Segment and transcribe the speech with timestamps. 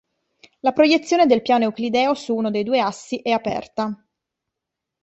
[0.61, 4.03] La proiezione del piano euclideo su uno dei due assi è aperta.